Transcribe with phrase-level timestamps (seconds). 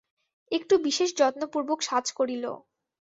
[0.51, 2.45] একটু বিশেষ যত্নপূর্বক সাজ করিল।